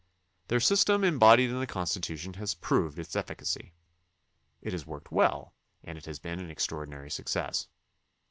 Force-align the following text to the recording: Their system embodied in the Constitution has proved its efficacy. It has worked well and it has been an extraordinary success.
Their 0.47 0.59
system 0.59 1.03
embodied 1.03 1.51
in 1.51 1.59
the 1.59 1.67
Constitution 1.67 2.33
has 2.33 2.55
proved 2.55 2.97
its 2.97 3.15
efficacy. 3.15 3.75
It 4.59 4.71
has 4.73 4.83
worked 4.87 5.11
well 5.11 5.53
and 5.83 5.95
it 5.95 6.07
has 6.07 6.17
been 6.17 6.39
an 6.39 6.49
extraordinary 6.49 7.11
success. 7.11 7.67